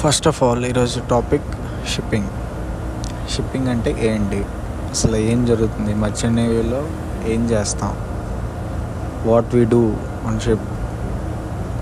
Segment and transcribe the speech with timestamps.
[0.00, 1.48] First of all ఈరోజు topic
[1.92, 2.30] shipping
[3.32, 4.40] shipping అంటే ఏంటి?
[4.90, 5.92] అసలు ఏం జరుగుతుంది?
[5.94, 6.80] మర్చెంట్ నేవీలో
[7.32, 7.92] ఏం చేస్తాం?
[9.26, 9.80] What we do
[10.28, 10.66] on ship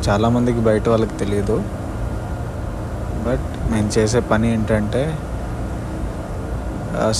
[0.06, 1.56] చాలామందికి బయట వాళ్ళకి తెలియదు
[3.26, 5.02] బట్ మేము చేసే పని ఏంటంటే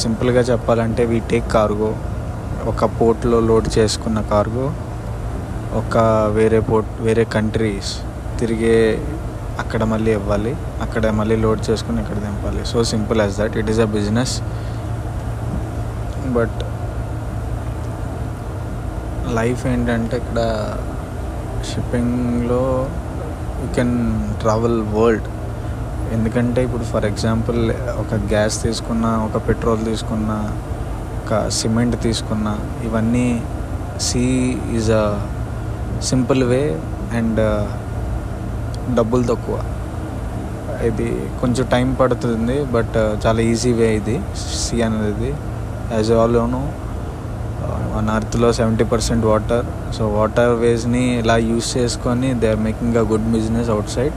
[0.03, 1.91] సింపుల్గా చెప్పాలంటే వీ టేక్ కార్గో
[2.73, 4.67] ఒక పోర్ట్లో లోడ్ చేసుకున్న కార్గో
[5.81, 5.97] ఒక
[6.39, 7.93] వేరే పోర్ట్ వేరే కంట్రీస్
[8.41, 8.79] తిరిగే
[9.63, 10.53] అక్కడ మళ్ళీ ఇవ్వాలి.
[10.85, 12.63] అక్కడ మళ్ళీ లోడ్ చేసుకుని ఇక్కడ దింపాలి.
[12.73, 13.57] So simple as that.
[13.61, 14.35] It is a business
[16.37, 16.59] but
[19.39, 20.41] life ఏంటంటే ఇక్కడ
[21.71, 22.65] షిప్పింగ్లో
[23.63, 23.97] యూ కెన్
[24.43, 25.27] ట్రావెల్ వరల్డ్
[26.17, 27.61] ఎందుకంటే ఇప్పుడు ఫర్ ఎగ్జాంపుల్
[28.03, 30.33] ఒక గ్యాస్ తీసుకున్న ఒక పెట్రోల్ తీసుకున్న
[31.21, 32.49] ఒక సిమెంట్ తీసుకున్న
[32.89, 33.27] ఇవన్నీ
[34.09, 34.25] sea
[34.79, 35.07] is a
[36.11, 36.63] simple way
[37.19, 37.41] and
[38.99, 39.57] డబ్బులు తక్కువ.
[40.89, 41.09] ఇది
[41.41, 44.17] కొంచెం టైం పడుతుంది బట్ చాలా ఈజీ వే ఇది
[44.63, 45.31] సీ అనేది.
[45.97, 46.61] యాజ్ ఆల్లోను
[47.95, 53.05] మన అర్త్లో seventy percent water so water వేస్ని ఇలా యూస్ చేసుకొని they are making a
[53.13, 54.17] good business outside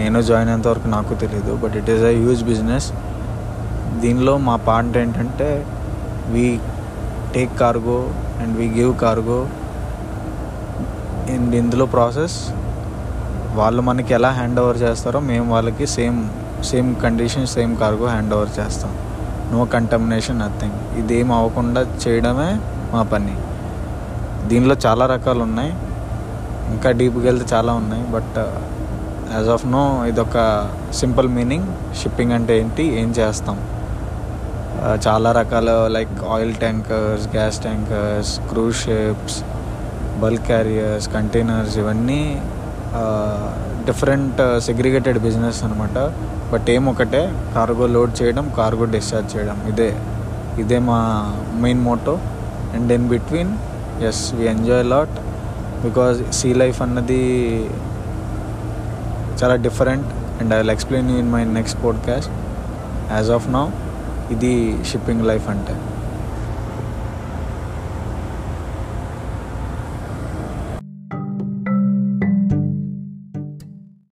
[0.00, 2.88] నేను జాయిన్ అయ్యేంత వరకు నాకు తెలియదు but it is a huge business
[4.02, 5.48] దీనిలో మా పార్ట్ ఏంటంటే
[6.34, 6.46] we
[7.36, 8.00] take cargo
[8.42, 9.40] and we give cargo
[11.34, 12.36] and ఇందులో ప్రాసెస్
[13.58, 16.18] వాళ్ళు మనకి ఎలా హ్యాండ్ ఓవర్ చేస్తారో మేము వాళ్ళకి same
[16.70, 18.92] same condition same cargo hand over చేస్తాం.
[19.52, 22.50] నో కంటమినేషన్ నథింగ్ ఇదేం అవ్వకుండా చేయడమే
[22.94, 23.36] మా పని.
[24.50, 25.72] దీనిలో చాలా రకాలు ఉన్నాయి.
[26.74, 28.38] ఇంకా డీప్కి వెళ్తే చాలా ఉన్నాయి బట్
[29.36, 30.38] యాజ్ ఆఫ్ నో ఇదొక
[31.00, 31.70] సింపుల్ మీనింగ్
[32.02, 32.86] షిప్పింగ్ అంటే ఏంటి?
[33.02, 33.58] ఏం చేస్తాం?
[34.86, 39.36] Uh, చాలా రకాల like oil tankers gas tankers cruise ships
[40.22, 42.18] bulk carriers containers ఇవన్నీ
[43.86, 45.98] డిఫరెంట్ సెగ్రిగేటెడ్ బిజినెస్ అనమాట
[46.52, 49.66] బట్ ఏం ఒకటే కార్గో లోడ్ చేయడం కార్గో డిశ్చార్జ్ చేయడం.
[49.68, 49.96] ఇదే
[50.58, 50.98] ఇదే మా
[51.54, 52.18] main motto
[52.74, 53.52] and in between
[54.04, 55.14] us we enjoy lot
[55.86, 57.22] because sea life అన్నది
[59.38, 60.06] చాలా different
[60.40, 62.32] and I will explain in my next podcast
[63.12, 63.66] as of now
[64.30, 65.74] ఇది షిప్పింగ్ లైఫ్ అంటే.